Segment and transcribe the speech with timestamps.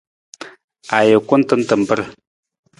[0.99, 1.99] Ajukun tan tamar.